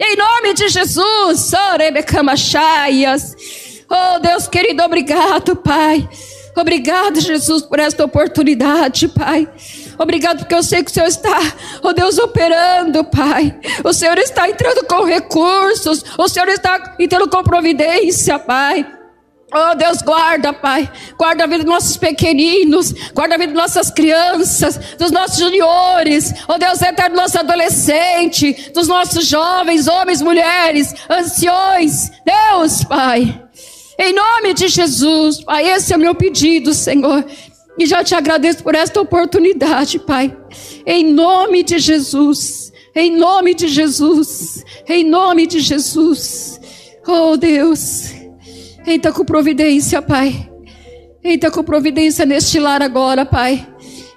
[0.00, 1.52] Em nome de Jesus.
[3.88, 6.08] Oh Deus querido, obrigado, Pai.
[6.56, 9.48] Obrigado, Jesus, por esta oportunidade, Pai.
[9.98, 11.38] Obrigado porque eu sei que o Senhor está,
[11.82, 13.54] oh Deus, operando, Pai.
[13.84, 16.04] O Senhor está entrando com recursos.
[16.18, 18.86] O Senhor está entrando com providência, Pai.
[19.52, 20.90] Oh Deus, guarda, Pai.
[21.18, 22.92] Guarda a vida dos nossos pequeninos.
[23.12, 26.32] Guarda a vida das nossas crianças, dos nossos juniores.
[26.48, 32.10] Oh Deus, eterno nosso adolescente, dos nossos jovens, homens, mulheres, anciões.
[32.24, 33.49] Deus, Pai.
[34.02, 37.22] Em nome de Jesus, Pai, esse é o meu pedido, Senhor.
[37.78, 40.34] E já te agradeço por esta oportunidade, Pai.
[40.86, 42.72] Em nome de Jesus.
[42.96, 44.64] Em nome de Jesus.
[44.88, 46.58] Em nome de Jesus.
[47.06, 48.10] Oh, Deus.
[48.86, 50.50] Entra com providência, Pai.
[51.22, 53.68] Entra com providência neste lar agora, Pai.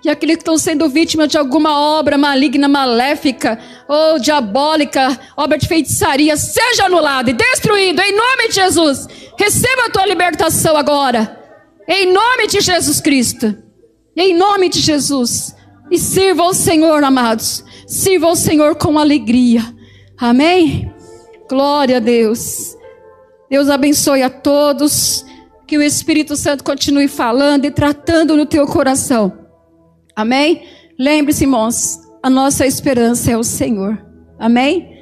[0.03, 5.65] E aqueles que estão sendo vítimas de alguma obra maligna, maléfica ou diabólica, obra de
[5.65, 9.07] feitiçaria, seja anulado e destruído em nome de Jesus.
[9.39, 11.39] Receba a tua libertação agora.
[11.87, 13.55] Em nome de Jesus Cristo.
[14.15, 15.55] Em nome de Jesus.
[15.89, 17.63] E sirva ao Senhor, amados.
[17.87, 19.61] Sirva ao Senhor com alegria.
[20.17, 20.93] Amém?
[21.49, 22.75] Glória a Deus.
[23.49, 25.25] Deus abençoe a todos.
[25.65, 29.42] Que o Espírito Santo continue falando e tratando no teu coração.
[30.15, 30.63] Amém?
[30.99, 34.03] Lembre-se, irmãos, a nossa esperança é o Senhor.
[34.39, 34.92] Amém?